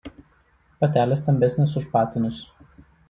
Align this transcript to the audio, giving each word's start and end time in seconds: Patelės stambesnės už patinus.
Patelės 0.79 1.21
stambesnės 1.23 1.77
už 1.83 1.89
patinus. 1.93 2.41